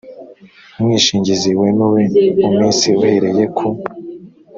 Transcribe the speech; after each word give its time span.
umwishingizi 0.77 1.49
wemewe 1.59 2.01
mu 2.41 2.49
minsi 2.57 2.87
uhereye 2.97 3.43
ku 3.57 3.67